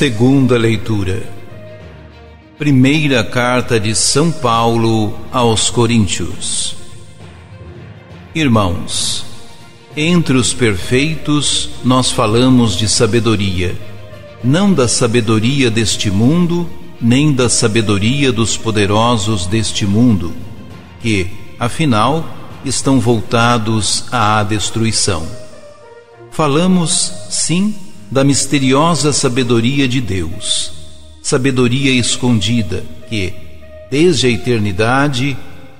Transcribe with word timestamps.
Segunda 0.00 0.56
leitura. 0.56 1.22
Primeira 2.56 3.22
carta 3.22 3.78
de 3.78 3.94
São 3.94 4.32
Paulo 4.32 5.14
aos 5.30 5.68
Coríntios. 5.68 6.74
Irmãos, 8.34 9.26
entre 9.94 10.38
os 10.38 10.54
perfeitos 10.54 11.68
nós 11.84 12.10
falamos 12.10 12.78
de 12.78 12.88
sabedoria, 12.88 13.76
não 14.42 14.72
da 14.72 14.88
sabedoria 14.88 15.70
deste 15.70 16.10
mundo, 16.10 16.66
nem 16.98 17.30
da 17.30 17.50
sabedoria 17.50 18.32
dos 18.32 18.56
poderosos 18.56 19.44
deste 19.44 19.84
mundo, 19.84 20.32
que, 21.02 21.26
afinal, 21.58 22.24
estão 22.64 22.98
voltados 22.98 24.06
à 24.10 24.42
destruição. 24.44 25.28
Falamos, 26.30 27.12
sim, 27.28 27.74
da 28.10 28.24
misteriosa 28.24 29.12
sabedoria 29.12 29.86
de 29.86 30.00
Deus, 30.00 30.72
sabedoria 31.22 31.92
escondida 31.92 32.84
que, 33.08 33.32
desde 33.90 34.26
a 34.26 34.30
eternidade, 34.30 35.36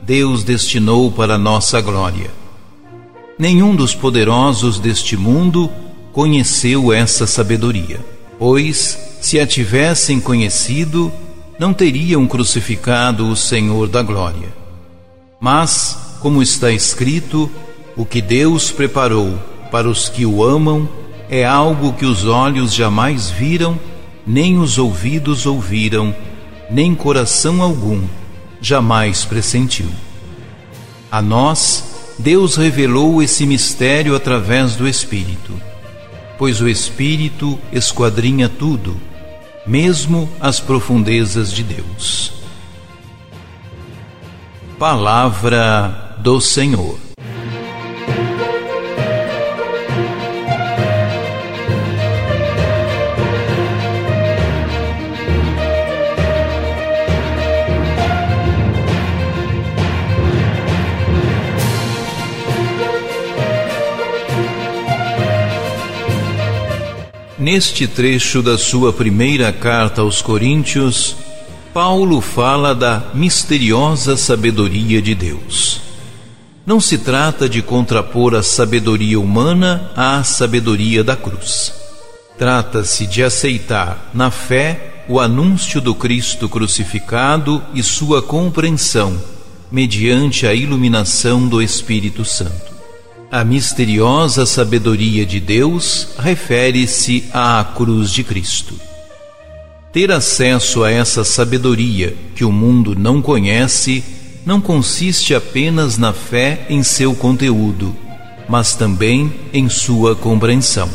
Deus 0.00 0.44
destinou 0.44 1.10
para 1.10 1.36
nossa 1.36 1.80
glória. 1.80 2.30
Nenhum 3.38 3.74
dos 3.74 3.94
poderosos 3.94 4.78
deste 4.78 5.16
mundo 5.16 5.68
conheceu 6.12 6.92
essa 6.92 7.26
sabedoria, 7.26 7.98
pois, 8.38 8.98
se 9.20 9.40
a 9.40 9.46
tivessem 9.46 10.20
conhecido, 10.20 11.12
não 11.58 11.74
teriam 11.74 12.26
crucificado 12.26 13.28
o 13.28 13.36
Senhor 13.36 13.88
da 13.88 14.02
glória. 14.02 14.52
Mas, 15.40 16.16
como 16.20 16.40
está 16.40 16.70
escrito, 16.70 17.50
o 17.96 18.04
que 18.04 18.22
Deus 18.22 18.70
preparou 18.70 19.36
para 19.72 19.88
os 19.88 20.08
que 20.08 20.24
o 20.24 20.44
amam 20.44 20.88
é 21.32 21.46
algo 21.46 21.94
que 21.94 22.04
os 22.04 22.26
olhos 22.26 22.74
jamais 22.74 23.30
viram, 23.30 23.80
nem 24.26 24.58
os 24.58 24.76
ouvidos 24.76 25.46
ouviram, 25.46 26.14
nem 26.70 26.94
coração 26.94 27.62
algum 27.62 28.02
jamais 28.60 29.24
pressentiu. 29.24 29.88
A 31.10 31.22
nós, 31.22 32.14
Deus 32.18 32.56
revelou 32.56 33.22
esse 33.22 33.46
mistério 33.46 34.14
através 34.14 34.76
do 34.76 34.86
Espírito, 34.86 35.58
pois 36.36 36.60
o 36.60 36.68
Espírito 36.68 37.58
esquadrinha 37.72 38.50
tudo, 38.50 38.94
mesmo 39.66 40.28
as 40.38 40.60
profundezas 40.60 41.50
de 41.50 41.62
Deus. 41.62 42.34
Palavra 44.78 46.14
do 46.18 46.42
Senhor. 46.42 47.11
Neste 67.42 67.88
trecho 67.88 68.40
da 68.40 68.56
sua 68.56 68.92
primeira 68.92 69.52
carta 69.52 70.00
aos 70.00 70.22
Coríntios, 70.22 71.16
Paulo 71.74 72.20
fala 72.20 72.72
da 72.72 73.02
misteriosa 73.14 74.16
sabedoria 74.16 75.02
de 75.02 75.12
Deus. 75.12 75.80
Não 76.64 76.80
se 76.80 76.98
trata 76.98 77.48
de 77.48 77.60
contrapor 77.60 78.36
a 78.36 78.44
sabedoria 78.44 79.18
humana 79.18 79.90
à 79.96 80.22
sabedoria 80.22 81.02
da 81.02 81.16
cruz. 81.16 81.74
Trata-se 82.38 83.08
de 83.08 83.24
aceitar, 83.24 84.12
na 84.14 84.30
fé, 84.30 85.02
o 85.08 85.18
anúncio 85.18 85.80
do 85.80 85.96
Cristo 85.96 86.48
crucificado 86.48 87.60
e 87.74 87.82
sua 87.82 88.22
compreensão, 88.22 89.20
mediante 89.68 90.46
a 90.46 90.54
iluminação 90.54 91.48
do 91.48 91.60
Espírito 91.60 92.24
Santo. 92.24 92.71
A 93.32 93.44
misteriosa 93.44 94.44
sabedoria 94.44 95.24
de 95.24 95.40
Deus 95.40 96.08
refere-se 96.18 97.24
à 97.32 97.64
cruz 97.64 98.10
de 98.10 98.22
Cristo. 98.22 98.74
Ter 99.90 100.12
acesso 100.12 100.84
a 100.84 100.90
essa 100.90 101.24
sabedoria 101.24 102.14
que 102.34 102.44
o 102.44 102.52
mundo 102.52 102.94
não 102.94 103.22
conhece 103.22 104.04
não 104.44 104.60
consiste 104.60 105.34
apenas 105.34 105.96
na 105.96 106.12
fé 106.12 106.66
em 106.68 106.82
seu 106.82 107.14
conteúdo, 107.14 107.96
mas 108.46 108.74
também 108.74 109.32
em 109.50 109.66
sua 109.66 110.14
compreensão. 110.14 110.90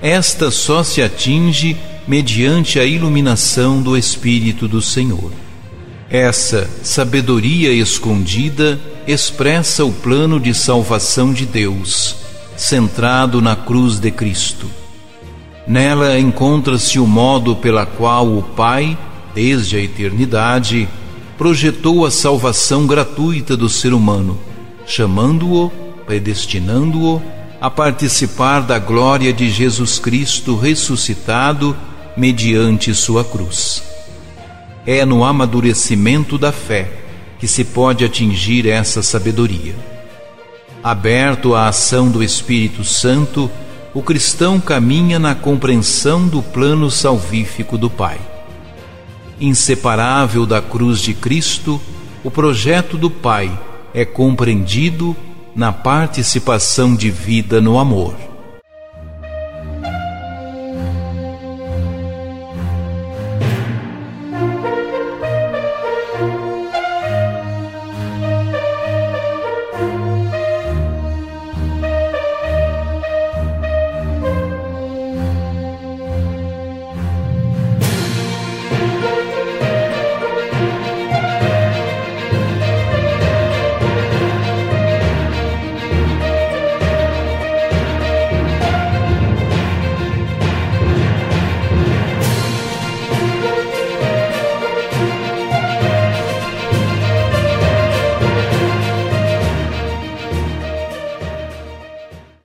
Esta 0.00 0.48
só 0.52 0.84
se 0.84 1.02
atinge 1.02 1.76
mediante 2.06 2.78
a 2.78 2.84
iluminação 2.84 3.82
do 3.82 3.96
Espírito 3.96 4.68
do 4.68 4.80
Senhor. 4.80 5.32
Essa 6.08 6.70
sabedoria 6.84 7.72
escondida 7.72 8.78
expressa 9.08 9.84
o 9.84 9.92
plano 9.92 10.38
de 10.38 10.54
salvação 10.54 11.32
de 11.32 11.44
Deus, 11.44 12.16
centrado 12.56 13.42
na 13.42 13.56
cruz 13.56 13.98
de 13.98 14.12
Cristo. 14.12 14.70
Nela 15.66 16.16
encontra-se 16.16 17.00
o 17.00 17.06
modo 17.08 17.56
pela 17.56 17.84
qual 17.84 18.38
o 18.38 18.40
Pai, 18.40 18.96
desde 19.34 19.76
a 19.76 19.80
eternidade, 19.80 20.88
projetou 21.36 22.06
a 22.06 22.10
salvação 22.10 22.86
gratuita 22.86 23.56
do 23.56 23.68
ser 23.68 23.92
humano, 23.92 24.38
chamando-o, 24.86 25.70
predestinando-o 26.06 27.20
a 27.60 27.68
participar 27.68 28.60
da 28.60 28.78
glória 28.78 29.32
de 29.32 29.50
Jesus 29.50 29.98
Cristo 29.98 30.56
ressuscitado 30.56 31.76
mediante 32.16 32.94
sua 32.94 33.24
cruz. 33.24 33.85
É 34.86 35.04
no 35.04 35.24
amadurecimento 35.24 36.38
da 36.38 36.52
fé 36.52 36.88
que 37.38 37.48
se 37.48 37.64
pode 37.64 38.04
atingir 38.04 38.68
essa 38.68 39.02
sabedoria. 39.02 39.74
Aberto 40.82 41.54
à 41.54 41.68
ação 41.68 42.08
do 42.08 42.22
Espírito 42.22 42.84
Santo, 42.84 43.50
o 43.92 44.02
cristão 44.02 44.60
caminha 44.60 45.18
na 45.18 45.34
compreensão 45.34 46.28
do 46.28 46.40
plano 46.40 46.90
salvífico 46.90 47.76
do 47.76 47.90
Pai. 47.90 48.18
Inseparável 49.40 50.46
da 50.46 50.62
cruz 50.62 51.00
de 51.00 51.12
Cristo, 51.12 51.80
o 52.22 52.30
projeto 52.30 52.96
do 52.96 53.10
Pai 53.10 53.50
é 53.92 54.04
compreendido 54.04 55.16
na 55.54 55.72
participação 55.72 56.94
de 56.94 57.10
vida 57.10 57.60
no 57.60 57.78
amor. 57.78 58.14